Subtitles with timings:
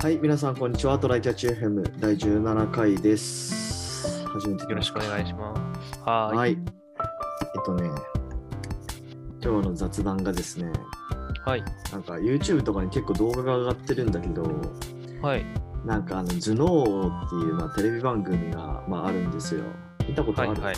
[0.00, 0.96] はい、皆さん、こんにちは。
[0.96, 4.24] トライキャッチ FM 第17回です。
[4.28, 5.00] 始めてよろしくお。
[5.00, 5.52] 願いしま
[5.92, 6.00] す。
[6.04, 6.36] はーい。
[6.36, 6.50] はい。
[6.52, 6.56] えっ
[7.66, 7.90] とね、
[9.42, 10.70] 今日の雑談がですね、
[11.44, 11.64] はい。
[11.90, 14.44] なんか YouTube とかに結構動画が上がってるんだけど、
[15.20, 15.44] はい。
[15.84, 19.64] なんかあの、頭脳王っていう、まあ、テレビ番組が、まあ、あるんですよ。
[20.06, 20.60] 見たことある、はい。
[20.60, 20.76] はい。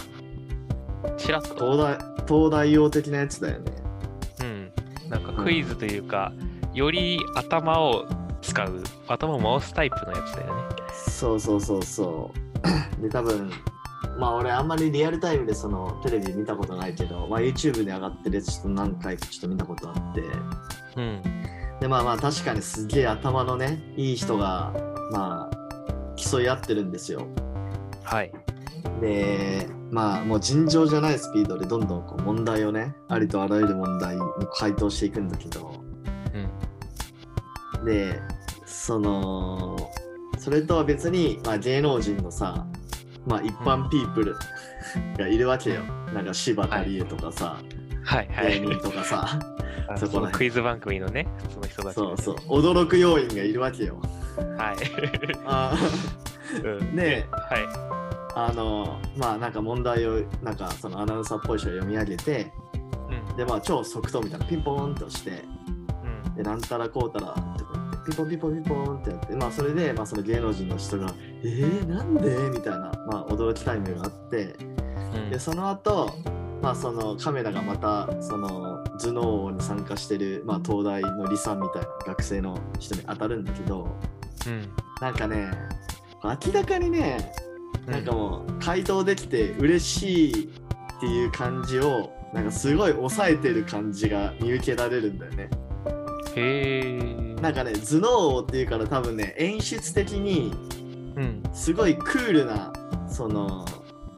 [1.18, 1.48] ちらっと。
[1.57, 3.73] 東大東大王的なやつだよね。
[4.41, 5.11] うん。
[5.11, 6.32] なんかクイズというか、
[6.73, 8.07] より頭を
[8.43, 10.62] 使う、頭を回すタイプのやつだよね。
[11.08, 12.32] そうそうそうそ
[12.98, 13.03] う。
[13.03, 13.50] で、多分、
[14.18, 20.22] まあ俺あんまりリアルタイムでそのテレビ見たことないけど、まあ YouTube で上がってるやつちょっと何回かちょっと見たことあって、
[20.96, 21.22] うん。
[21.81, 24.72] でまあまあ確かにすげえ頭のね、いい人が、
[25.12, 27.26] まあ、競い合ってるんですよ。
[28.03, 28.32] はい。
[29.00, 34.22] で、まあもう尋常じゃないスピードでどんどんこう問題をね、ありとあらゆる問題に
[34.53, 35.89] 回答していくんだけど、うん。
[37.84, 38.20] で
[38.64, 39.77] その
[40.39, 42.67] それとは別に、まあ、芸能人のさ、
[43.27, 44.37] まあ、一般ピープル
[45.19, 45.83] がいるわけよ、
[46.14, 47.59] なんか柴田理恵とかさ、
[48.05, 48.28] はい。
[48.28, 48.61] はい。
[48.61, 49.39] 芸人とかさ
[49.89, 54.00] あそこのクイズ番組のね、その人たち、そうそう驚く要因がいるわけよ
[54.56, 54.77] はい。
[55.44, 55.75] あ
[56.65, 57.67] うんねえはい。
[58.34, 62.53] あのまあなんか問題をなんかそのアナウンサーっぽい人が読み上げて
[63.31, 63.37] うん。
[63.37, 65.44] でまあ超即答みたいなピンポーンって押して
[66.27, 66.34] うん。
[66.34, 67.34] でなんたらこうたら
[68.05, 71.12] ピンポンピンポンピンポンってやってまあそれでまあその芸能人の人が
[71.43, 72.37] えー、なんで？
[72.51, 74.56] みたいなまあ驚きタイムがあって
[75.15, 76.11] うんでその後
[76.62, 83.89] まあそのカメラがまたその頭脳王に参加してる、まあ、東大の理さんみたいな学生の人に当たるんだけど
[84.47, 84.69] うん。
[85.01, 85.51] なんかね
[86.23, 87.33] 明らかにね
[87.87, 95.51] うんなんかもう回答できて嬉しいっていう感じをなんかすごい抑えてる感じが見受けられるんだよね。
[96.37, 97.30] へー。
[97.41, 100.53] なんかね頭脳王っていうから多分ね演出的に
[101.17, 101.43] うん。
[101.53, 102.73] すごいクールな
[103.09, 103.65] その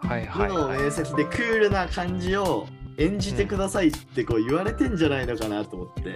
[0.00, 0.78] はいはい頭脳はい。
[0.80, 2.66] 面積でクールな感じを
[2.98, 6.14] 演じてくださいってこう言われてんじゃないのかなと思って、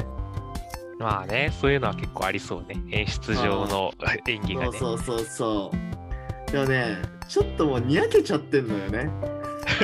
[0.99, 2.77] まあね、そういうのは結構ありそうね。
[2.91, 3.93] 演出上の
[4.27, 4.79] 演技がね。
[4.79, 5.73] そうそうそうそ
[6.49, 9.11] うでもねちょっともうにやけちゃってんのよね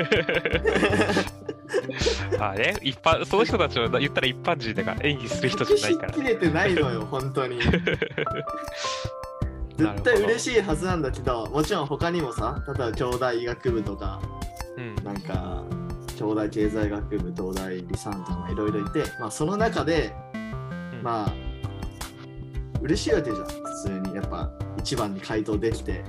[2.42, 6.08] まあね、一般、その人たちは言ったら一般人だから演技する人じゃないから。
[6.08, 6.20] 隠し。
[6.22, 7.60] きれてないのよ 本当に。
[9.78, 14.20] 絶対嬉しいはずなんだけどもちろん他にもさ例えば兄弟医学部とか
[14.76, 14.96] うん。
[15.04, 15.62] なんか
[16.18, 21.00] 兄弟経済学部東大理産とかもいろいろいて、まあ、その中でうん。
[21.02, 21.32] まあ
[22.82, 23.52] 嬉しいわけじゃん普
[23.84, 24.16] 通に。
[24.16, 26.04] やっぱ一番に回答できて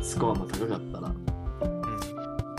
[0.00, 1.08] スコアも高かったら。
[1.08, 1.14] だ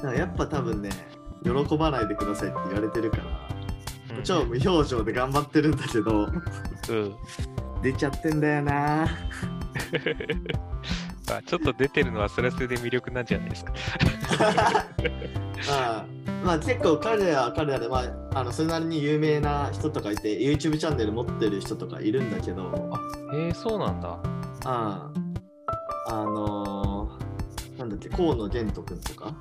[0.02, 1.13] からやっぱ多分ね
[1.44, 3.24] 喜ばないでくださいって言われてるから
[4.12, 4.18] うん。
[4.18, 6.30] うん超無表情で頑張ってるんだけど
[6.90, 7.16] うん。
[7.82, 9.08] 出ちゃってんだよな
[11.28, 13.74] まあちょっと出てるのはそれはそれで魅力なんじゃないですか。
[15.70, 16.06] ああ
[16.46, 22.92] まあ結構彼らは彼らで、まあ、あのそれなりに有名な人とかいて YouTube チャンネル持ってる人とかいるんだけど
[23.34, 24.20] へえ、そうなんだ。
[24.66, 25.10] あ
[26.10, 29.34] ああのー、なんだっけ河野玄斗くんとか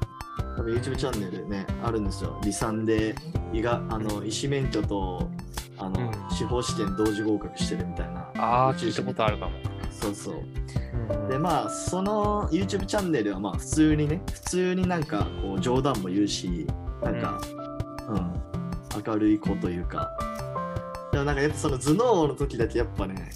[0.57, 2.39] 多分 YouTube チャンネルねあるんですよ。
[2.43, 3.15] 理産で
[3.53, 5.31] 医があの医師免許と
[5.79, 6.31] あの、うん。
[6.31, 8.21] 司法試験同時合格してるみたいな。
[8.39, 9.53] ああ、聞いたことあるかも。
[9.91, 10.35] そうそう。
[11.11, 11.29] うん。
[11.29, 16.67] でまあその YouTube チャンネルはまあ普通にね普通になんかこう冗談も言うし
[17.03, 17.41] なんか、
[18.09, 18.33] うん。
[19.05, 20.11] 明るい子というか。
[21.13, 23.31] でもなんかやっぱその頭脳王の時だけやっぱね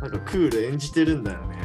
[0.00, 1.58] なんかクール演じてるんだよね。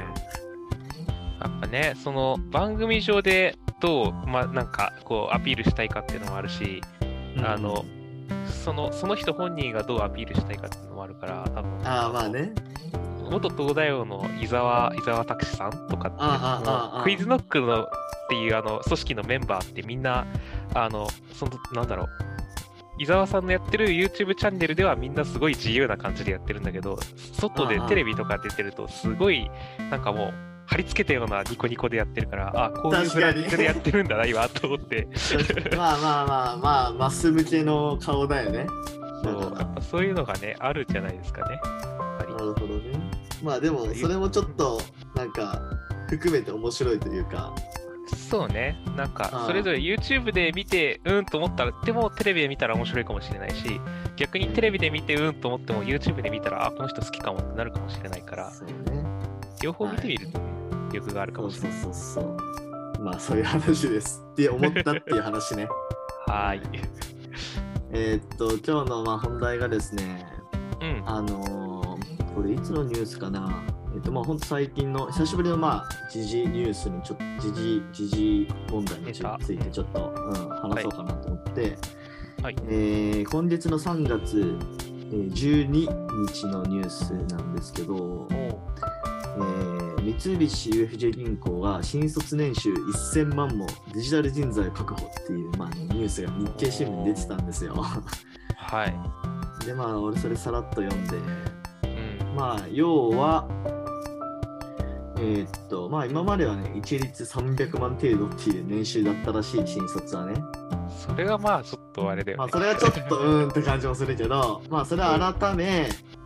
[1.39, 6.81] やっぱね、その番組上でどう、まあなんかこうアピールしたいかっていうのもあるし、
[7.37, 7.85] あの
[8.63, 11.87] そのその人本人がどうアピールしたいかっていうのもあるから、多分。
[11.87, 12.51] ああまあね。
[13.29, 17.87] 元東大王の伊沢伊沢拓司さんとかってクイズノックのっ
[18.29, 20.27] ていうあの組織のメンバーってみんな
[20.73, 22.09] あのそのなんだろう。
[22.97, 26.97] 伊沢さんのやってる YouTube チャンネルではみんなすごい自由な感じでやってるんだけど
[27.33, 29.51] 外でテレビとか出てるとすごい
[29.91, 35.07] なんかもう貼り付けたようなニコニコでやってるからあこういう確かにブランディングでやってるんだな今と思って。
[35.75, 38.67] まあまあまあまあマス向けの顔だよね。
[39.23, 41.59] そうやっぱそういうのがねあるんじゃないですかね。
[42.09, 42.99] なるほどね。
[43.43, 44.81] まあでもそれもちょっと
[45.15, 45.61] なんか
[46.09, 47.53] 含めて面白いというか。
[48.29, 48.75] そうね。
[48.95, 53.79] なんかそれぞれ YouTube で見て、うんと思ったら、でもテレビで見たら面白いかもしれないし、
[54.15, 58.73] 逆にテレビで見て、うんと思っても YouTube で見たら、あ、この人好きかもってなるかもしれないから、そうね。
[59.61, 60.54] 両方見てみるとね、魅
[60.91, 61.81] 力があるかそうそうもしれない。
[61.83, 65.67] そうそうまあそういう話ですって思ったっていう話ね
[66.27, 66.61] はーい。
[67.91, 70.25] えーっと今日のまあ本題がですね
[70.81, 71.03] うん。
[71.09, 71.85] あのー
[72.35, 77.23] これいつのニュースかなえっとまあ本当最近の久しぶりのまあ時事ニュースにちょっと
[77.53, 81.77] 時事時事問題についてちょっと、うん、話そうかなと思って、
[82.43, 82.55] はい。
[82.67, 84.57] えー今月の3月
[85.11, 85.69] えー12
[86.27, 89.74] 日のニュースなんですけど、えー
[90.13, 97.73] 三菱 UFJ 銀行が新卒年収1000万もデジタル人材を確保っていう、まあ、ニュースが日経新聞に出てたんですよ。
[98.55, 99.65] はい。
[99.65, 102.35] でまあ俺それさらっと読んでうん。
[102.35, 103.47] まあ要は
[105.17, 110.35] えーっとまあ今まではね一律300万程度っていう年収だったらしい新卒はね
[111.07, 112.39] それがまあちょっとあれだよね。
[112.39, 116.24] まあそれはちょっとうーんって感じもするけどまあそれは改めうん。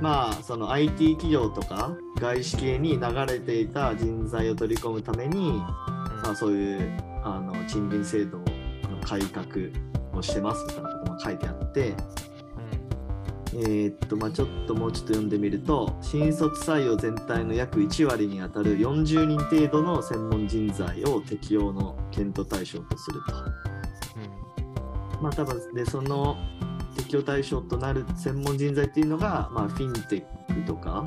[0.00, 8.44] まあその IT 企業とか外資系に流れていた人材を取り込むために、まあ、そういうあの賃金制度の
[9.04, 9.46] 改革
[10.12, 11.94] をしてますみたいなことも書いてあって、
[13.54, 23.34] えーっとまあ、ちょっともうちょっと読んでみると新卒採用全体の約1割にあたる40人程度の専門人材を適用の検討対象とすると。
[25.16, 25.22] うん。
[25.22, 26.36] まあ多分でその
[26.98, 31.04] 適用対象となる専門人材っていうのが、まあ、フィンテックとか、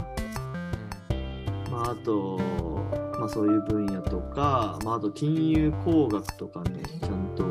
[1.70, 2.40] まあ、あと、
[3.20, 7.44] まあ、そういう分野とか、まあ、あと金融工学とかねちゃんと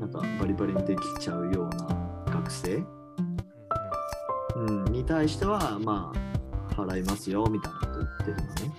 [0.00, 2.82] なんかバリバリにできちゃうような学生、
[4.56, 8.74] うん、に対してはまあ払いますよみたいなこと言ってるのね。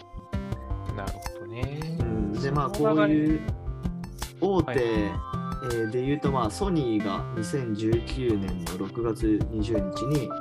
[0.90, 0.96] うん。
[0.96, 1.98] なるほどね。
[2.00, 3.42] うん、でまあこういう
[4.42, 5.33] 大手、はい
[5.64, 10.36] えーで言うとまあソニーが2019年の6月20日に、うん。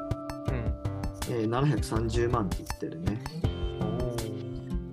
[1.30, 3.22] えー730万って言ってるね、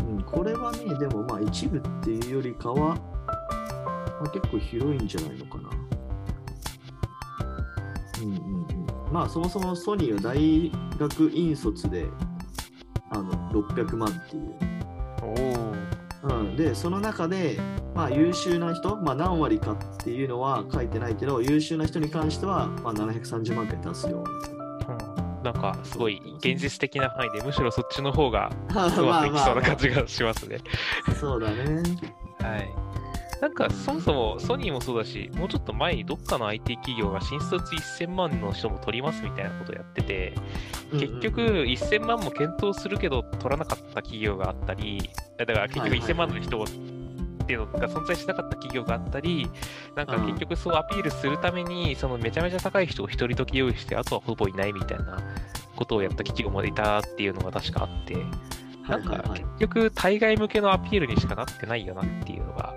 [0.08, 5.70] うん、これはねでもまあ一部っていうよりかは、まあ、結構広いんじゃないのかな。
[8.22, 9.14] うんうんうん。
[9.14, 12.06] まあそもそもソニーは大学院卒で
[13.10, 14.70] あの600万っていう。
[16.22, 17.60] うん、でその中で、
[18.00, 24.24] まあ、優秀な人、まあ、何割かっていうのは書いてないけど優秀な人に関しては、まあ、730万件出すよ。
[24.24, 29.90] うんなんかすごい現実的な範囲でむしろそっちの方が まあうまくいきそうな感じ。
[29.90, 30.58] じがしますね。
[31.18, 31.82] そうだね。
[32.42, 32.70] はい。
[33.42, 40.34] なんかそもそもソニーもそうだし、もうちょっと前にどっかの IT 企業が新卒1000万の人も取りますみたいなことをやってて、
[40.92, 46.60] 結局1000万も検討するけど取らなかった企業があったり、だから結局はいはい1000万の人
[47.50, 49.50] っていうのが存在しなかった企業があったり、
[49.96, 55.18] なんかうん結局そうアピールするために、そのめちゃめちゃ高い人を一人時用意して、あとはほぼいないみたいな
[55.76, 58.18] ことをやった企業もいたっていうのが確かあって、
[58.88, 62.76] なんか結局対外向けのアピールにしかなってないよなっていうのが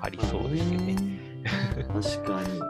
[0.00, 0.96] ありそうですよね。
[1.86, 2.60] 確かに。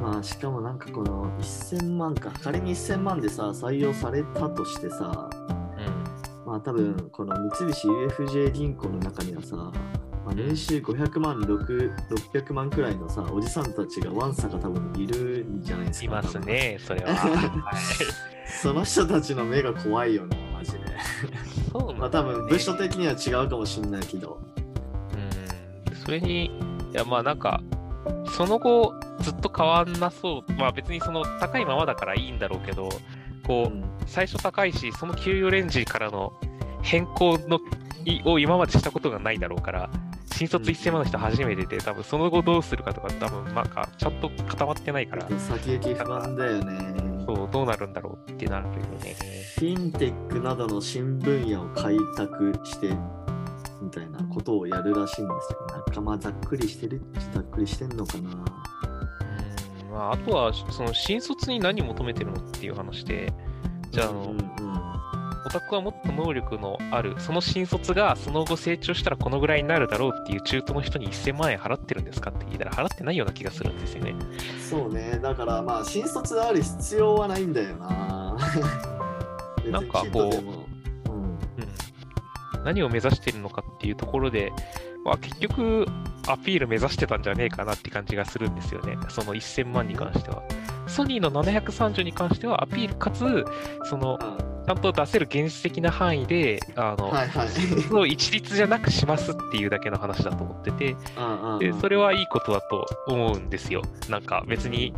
[0.00, 9.70] まあしかもなんかこの1000万か仮に1000万でさ採用されたとしてさうんまあ多分この三菱 UFJ 銀行の中にはさ、
[10.24, 17.14] まあ、年収500万6 600万くらいのさおじさんたちがワンサが多分いるんじゃないですかいますね、それは。
[17.16, 18.50] はい。
[18.62, 20.78] その人たちの目が怖いよなマジで。
[21.72, 24.40] そうまあ多分部署的には違うかもしんないけど。
[25.88, 26.50] うん、それに、い
[26.92, 27.62] やまあなんか、
[28.32, 32.88] その後ずっと変わんなそう、まあ別にその高いままだからいいんだろうけど、
[33.46, 33.84] こう、うん。
[34.06, 36.32] 最初高いし、その給与レンジからの
[36.82, 37.60] 変更の
[38.04, 39.90] いを今までしたことがないだろうから、
[40.40, 46.94] 新卒1000万の人初めてで、多分その後どうするかとか、多分なんかちゃんと固まってないから、先行き不安だよね。
[47.26, 49.16] そう、どうなるんだろうってなるよね。
[49.56, 52.88] フィンテックなどの新分野を開拓して
[53.82, 57.02] みたいなことをやるらしいんですよ仲間ざっくりしてる
[57.34, 58.30] ざっくりしてんのかな。
[58.30, 59.90] うん。
[59.92, 63.30] まあ、あとは、その新卒に何求めてるのっていう話で、
[63.90, 64.24] じゃあ、あの、う
[64.62, 64.69] んうん
[65.50, 74.14] オタクはもっと能力のある、その新卒がその後成長したらこのぐらいになるだろうっていう中途の人に1000万円払ってるんですかって聞いたら払ってないような気がするんですよね。
[74.70, 78.36] そうねだからまあ新卒である必要はないんだよな
[79.68, 81.24] なんかこううん
[82.58, 84.52] うん、何を目指してるのかっていうところで、
[85.04, 85.84] まあ、結局
[86.28, 88.96] アピール目指してたんじゃねえかなって感じがするんですよね。
[89.08, 90.44] その1000万に関しては。
[90.86, 93.44] ソニーの730に関してはアピールかつ、
[93.84, 103.82] そのちゃんと出せる現実的な範囲で、あの、はいはいその一律じゃなくしますっていうだけの話だと思ってて、うんうんでそれはいいことだと思うんですよ。
[104.08, 104.94] なんか別に、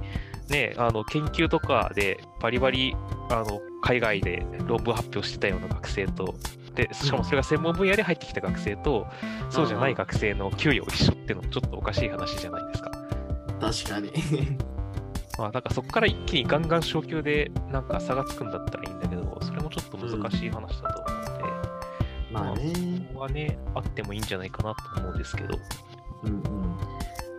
[0.49, 2.95] ね、あの研究とかでバリバリ
[3.31, 6.35] あの海外で論文発表してたような学生と、
[6.75, 9.07] でしかもそれが専門分野で入ってきた学生と、
[9.51, 12.91] そうじゃない学生の給与一緒っていうのもちょっとおかしい話じゃないですか。
[13.61, 14.11] 確かに
[15.43, 21.45] まあ、だからそこから一気にガンガン昇給でなんか差がつくんだったらいいんだけど、それもちょっと難しい話だと思うので、
[22.31, 22.73] まあね。
[23.09, 25.59] ここはね、あってもいいんじゃないかなと思うんですけど。
[26.23, 26.43] うんうん。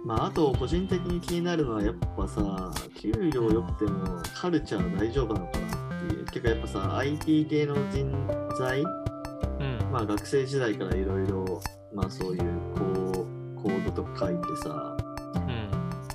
[0.04, 6.26] まあ、あと、個人的に気になるのは、やっぱさ、給料良くても、カルチャー大丈夫なのかなっていう。
[6.26, 8.12] 結構やっぱさ、IT 系の人
[8.60, 9.92] 材、うん。
[9.94, 11.62] まあ、学生時代からいろいろ、
[11.94, 12.42] まあ、そういう
[12.76, 14.93] こうコードとか書いてさ、うん。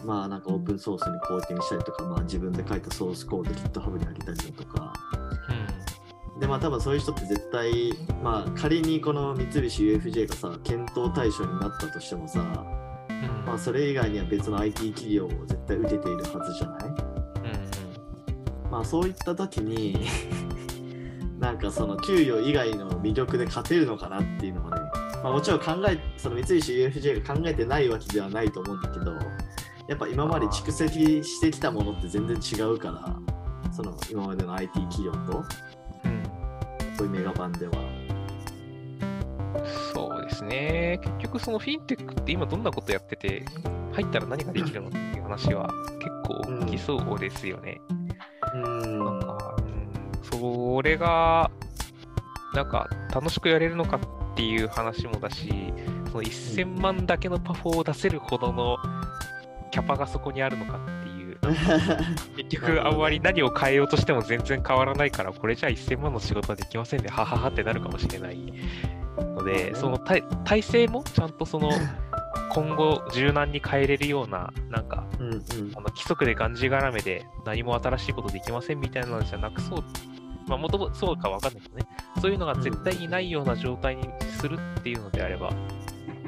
[0.09, 3.51] まあ、なんかオープンソースにコーティングしたりとか、まあ、自分で書いたソースコード
[3.81, 4.93] GitHub に上げたりだとか、
[6.41, 13.45] で、まあ、多分そういう人って絶対、まあ、仮にこの三菱 UFJ がさ、検討対象になったとしてもさ、うん。
[13.45, 16.89] まあ、それ以外には別の IT 企業を絶対受けているはずじゃない？
[18.65, 18.71] うん。
[18.71, 20.07] まあそういった時に
[21.39, 24.91] なんかその給与以外の魅力で勝てるのかなっていうのはね、
[25.23, 29.13] まあ、もちろん考えその三菱 UFJ が考えてないわけではないと思うんだけど
[29.89, 33.17] やっぱ今まで蓄積してきたものって全然違うから
[33.73, 35.19] その今までの IT 企業と
[36.05, 36.13] うん。
[36.13, 36.23] うん。
[36.97, 37.73] こういうメガバンでは。
[39.93, 41.01] そうですね。
[41.03, 43.45] 結局そのフィンテックって今どんなことやってて、
[43.93, 45.69] 入ったら何ができるのっていう話は
[45.99, 47.81] 結構大きそうですよね。
[48.55, 51.51] うんなんか、うん、それが、
[52.55, 53.97] なんか楽しくやれるのか
[54.33, 55.73] っていう話もだし、
[56.11, 58.77] その1000万だけのパフォーを出せるほどの
[59.79, 61.39] キャパがそこにあるのかっていう。
[62.37, 68.53] 結局、あんまり何を変えようとしても全然変わらないから、これじゃあ1000万の仕事はできませんね、はははってなるかもしれない
[69.19, 71.71] ので、その体体制もちゃんとその
[72.51, 75.39] 今後柔軟に変えれるような、なんか、うんうん。
[75.77, 79.85] あの規則でがんじがらめで何も新しいことできませんみたいなのじゃなくそう、
[80.49, 81.87] まあ、もともとそうかわかんないけどね、
[82.21, 84.09] そういうのが絶対にないような状態に
[84.41, 85.53] するっていうのであれば、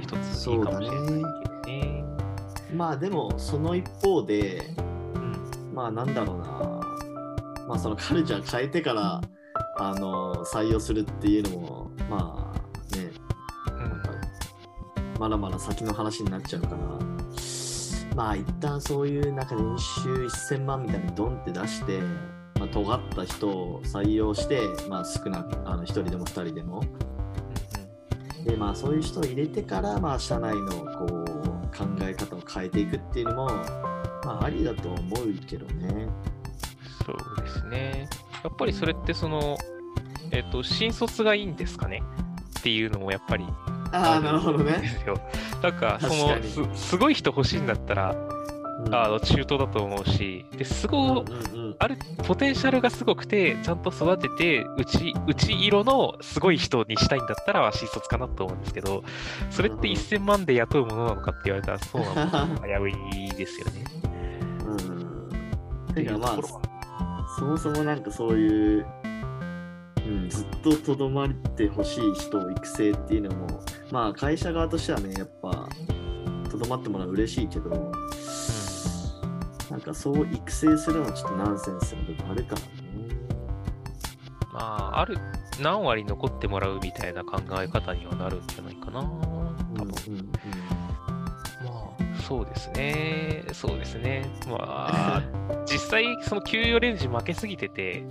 [0.01, 1.07] 一ついいかもしれない。
[1.07, 1.50] けどね。
[2.75, 5.75] まあでもその一方でうん。
[5.75, 6.45] まあなんだろうな、
[7.67, 9.21] まあそのカルチャー変えてから
[9.79, 13.11] あの採用するっていうのも、まあね、
[13.73, 15.21] うん。
[15.21, 16.77] まだまだ先の話になっちゃうから、
[18.15, 22.01] まあ一旦そういうなんか年収1000万みたいにドンって出して、
[22.59, 26.83] まあ、尖った人を採用して、まあ少なく、あの1人でも2人でも。
[28.45, 31.40] で、まあそういう人を入れてから、まあ社内のこう
[31.71, 36.09] 考え方を変えていくっていうのも、まあありだと思うけどね。
[37.05, 38.09] そうですね。
[38.45, 39.57] やっぱりそれってその、
[40.31, 42.03] えっ、と、新卒がいいんですかね？
[42.59, 43.47] っていうのもやっぱり
[43.93, 45.01] ああ、なるほどでね。
[45.63, 46.43] なんか、その
[46.75, 48.40] す、すごい人欲しいんだったら、うん
[48.93, 51.25] あの中東だと思うし、ですごい、
[51.79, 51.97] ある
[52.27, 59.05] ポテンシャルがすごくて、ちゃんと育てて、うち、うち色のすごい人にしたいんだったら、新卒かなと思うんですけど、
[59.51, 63.85] それって1000万で雇うものなのかって言われたら、そうなのか 危ういですよね。
[64.67, 65.95] うん。
[65.95, 68.87] てかまあ、そもそもなんかそういう、
[70.07, 73.61] うん、ずっととどまってほしい人を育成っていうのも、
[73.91, 75.69] まあ会社側としてはね、やっぱ、
[76.51, 77.93] とどまってもらうの嬉しいけど、
[79.71, 82.67] なんかそう育成するのはちょっとナンセンスな部分あるからね。
[84.53, 85.17] まあ、ある、
[85.63, 89.01] 何割残ってもらうみたいな考え方にはなるんじゃないかな。
[89.01, 89.93] 多分。
[90.09, 90.31] うんうん
[91.65, 93.45] まあ、そうですね。
[93.53, 94.29] そうですね。
[94.49, 95.23] まあ、
[95.71, 98.05] 実際、その給与レンジ負けすぎてて、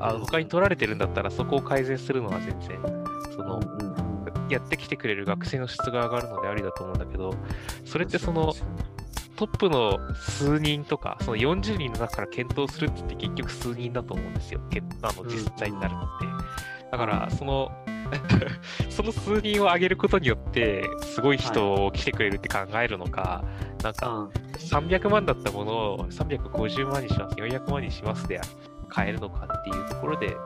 [0.00, 2.80] あうん他に取られてるんだったら、そこを改善するのは全然、
[3.36, 4.02] その、うんうんうん
[4.52, 7.34] やってきてくれる学生の質が上がるのでありだと思うんだけど、
[7.86, 8.54] それってその、
[9.42, 14.60] トップの数人とか、その40人の中から検討するって言って結局数人だと思うんですよ。
[14.70, 15.28] けあのうん。
[15.28, 16.26] 実際になるのって。
[16.92, 17.72] だから、その、
[18.88, 23.42] その数人を上げることによって、すごい人を来てくれるって考えるのか、
[23.82, 28.40] なんか、あ300万だったものを350万にします、400万にしますで
[28.94, 30.36] 変えるのかっていうところで、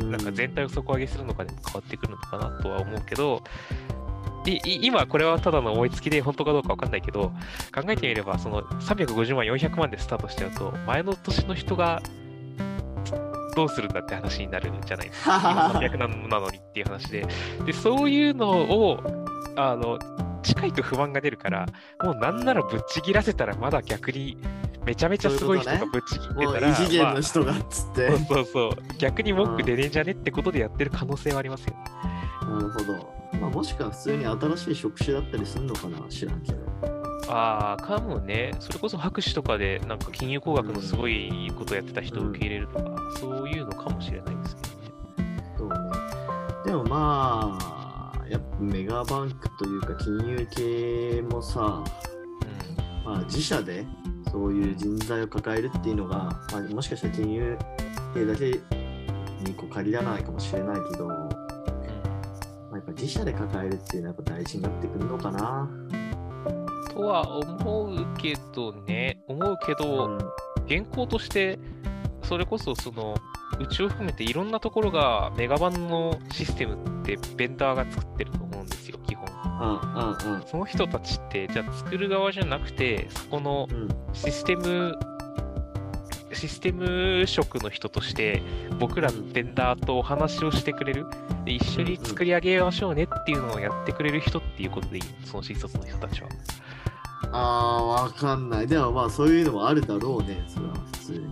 [0.00, 4.01] うなんか全体を底上げするのかでも変わってくるのかなとは思うけど、いい
[4.44, 7.32] 今これはただの思いつきで本当かどうかわかんないけど、
[7.74, 12.02] 考えてみれば、その350万、400万でスタートしちゃうと、前の年の人が
[13.54, 15.38] どうするんだって話になるんじゃないですか。
[15.74, 17.26] 今300なのにっていう話で。
[17.64, 19.00] で、そういうのを、
[19.56, 19.98] あの、
[20.42, 21.66] 近いと不満が出るから、
[22.02, 24.36] もうなんならぶっちぎらせたらまだ逆に
[24.84, 28.10] めちゃめちゃすごい人がぶっちぎってたら、もう異次元まあの人がっつって。
[28.10, 28.70] そうそうそう。
[28.98, 31.76] 逆に文句出ねえんじゃねってことでやってる可能性はありますよ。
[32.42, 33.21] なるほど。
[33.40, 36.58] まあ、もしくは普通に新しい職種だったりするのかな知らんけど。
[37.28, 38.52] ああ、かもね。
[38.60, 45.54] それこそ博士とかで、なんか金融工学のすごいことやってた人を受け入れるとか、そういうのかもしれないですけどね。
[45.58, 45.74] そうね。
[46.64, 51.84] でもまあ、やっぱメガバンクというか金融系もさ、
[53.04, 53.84] まあ、自社で
[54.30, 56.16] そういう人材を抱えるっていうのが、
[56.52, 57.58] まあ、もしかしたら金融
[58.14, 61.08] 系だけにこう限らないかもしれないけど、
[62.92, 65.68] 自社で抱えるっていうのはやっぱ大事になってくるのかな。
[66.92, 70.18] とは思うけどね、思うけど、うん
[70.66, 71.58] 現行として、
[72.22, 73.16] それこそその、
[73.58, 79.26] うちを含めていろんなところがメガバンのシステムってベンダーが作ってると思うんですよ、基本。
[79.60, 84.96] うんうんその人たちって、じゃあ作る側じゃなくて、そこのうんシステム、
[86.32, 88.42] システム職の人として、
[88.78, 91.06] 僕らベンダーとお話をしてくれる、
[91.44, 96.28] で一緒に作り上げましょうねっていうのをやってくれる人っていうことでいいのその新卒の人たちは。
[97.32, 98.66] ああ、わかんない。
[98.66, 101.26] でもまあそういうのもあるだろうね、それは普通に。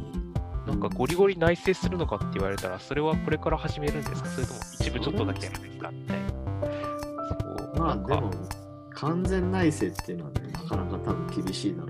[0.67, 4.29] なんかゴリゴリ内製するのかって言われたら、それはこれから始めるんですか？
[4.29, 5.91] それとも一部ちょっとだけやるんですか？
[5.91, 6.29] みたいな。
[6.29, 8.31] そうまあでも、
[8.91, 11.90] 完全内政っていうのはね、なかなか多分厳しいだろ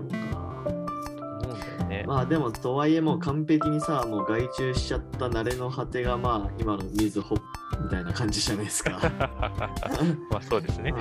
[2.01, 2.07] ね。
[2.07, 7.35] まあでも、とはいえもう完璧にさ、もう外注しちゃった慣れの果てがまあ今のみずほ
[7.83, 8.99] みたいな感じじゃないですか。
[10.29, 10.93] まあそうですね。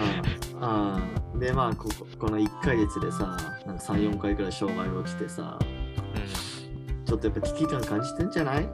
[0.60, 1.00] あ
[1.34, 7.04] あでまあこここの1ヶ月でさなんか34回くらい障害が起きてさうん。
[7.04, 8.68] ちょっとやっぱ危機感感じてんじゃない？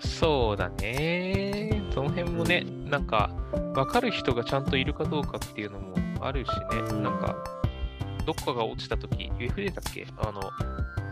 [0.00, 1.82] そうだね。
[1.92, 3.30] その辺もね、なんか、
[3.74, 6.56] 分かる人がちゃんといるかどうかっていうのもあるしね、
[6.90, 7.36] うんなんか、
[8.24, 10.06] どっかが落ちたとき、UFJ だっけ？
[10.18, 10.40] あの、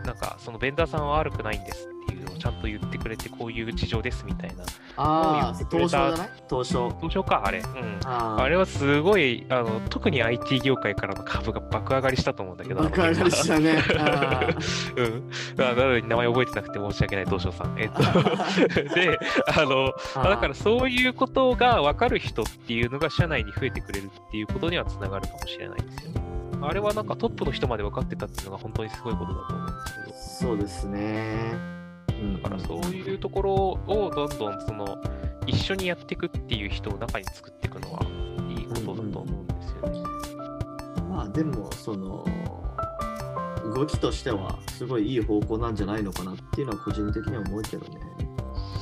[0.07, 4.63] なんか、そのベンダーさんは悪くないんですっていうのをちゃんと言ってくれて、こういう事情ですみたいな。
[4.95, 6.29] ああ東証じゃない？
[6.49, 7.59] 東証どうしようか、あれ。
[7.59, 7.99] うん。
[8.05, 12.81] ああれはすごい、あの、特に IT 業界からの株が爆上がりしたと思うんだけど。
[12.83, 14.39] 爆上がりしたねあ
[14.95, 15.29] うん。
[15.61, 17.75] あなのに名前覚えてなくて申し訳ない、東証さん。
[17.77, 18.01] えっと、
[18.95, 19.19] で、
[19.53, 26.26] あの、ーだからそういうことが分かる人っていうのが社内に増えてくれるっていうことにはつながるかもしれないですよね。
[26.61, 31.53] あれはなんかトップの人まで分かってたっていうのが本当にすごいことだと思うんですそうですね
[32.09, 34.97] うんけど、だからそういうところをどんどんその
[35.45, 38.01] 一緒にやっていくっていう人を中に作っていくのは
[38.49, 40.01] いいことだと思うんですよね。
[41.09, 42.25] まあでもその
[43.73, 47.99] 動きとしてはすごいいい方向なんじゃないのかなっていうのは個人的には思うけどね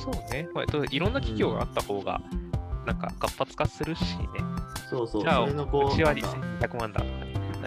[0.02, 0.48] そうね。
[0.54, 2.20] まあ、いろんな企業があった方が、
[2.86, 4.26] なんか活発化するしね。
[4.88, 6.28] そうそうじゃあ、それのこううちはなんか
[6.60, 7.04] 1200万だ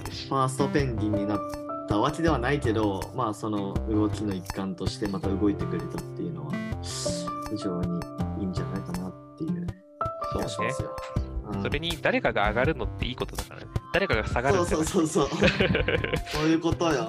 [0.09, 0.35] フ。
[0.35, 1.39] ァーストペンギンになっ
[1.87, 6.53] たわけではないけど、まあその動きの一環としてまた動いてくれたっていうのは
[7.49, 7.99] 非常に
[8.39, 9.67] いいんじゃないかなっていう
[10.33, 10.95] 気がしますよ。
[11.53, 13.67] うんそれに誰かが上がるのっていいことだからね。
[13.91, 15.29] 誰かが下がるそうそうそうそう。
[16.31, 17.07] そういうことよ。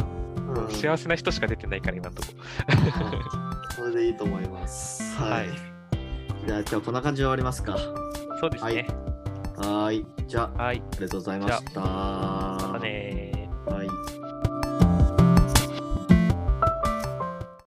[0.56, 5.02] うん、幸せな人しか出てないから、今のとこうんそれでいいと思います。
[5.20, 5.48] はい。
[5.48, 5.70] はい
[6.46, 7.76] じゃあ今日はこんな感じで終わりますか。
[8.40, 8.86] そうですね。
[9.56, 10.06] はーい。
[10.26, 10.82] じゃあ、はい。
[10.92, 12.49] ありがとうございました。